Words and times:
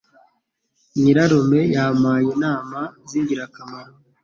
Nyirarume 0.99 1.59
yampaye 1.75 2.25
inama 2.35 2.79
zingirakamaro. 3.09 3.93